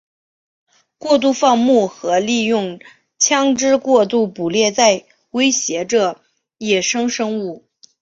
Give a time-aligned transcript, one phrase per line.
[0.97, 2.79] 过度放牧和利用
[3.19, 6.19] 枪枝过度捕猎在威胁着
[6.57, 7.67] 野生生物。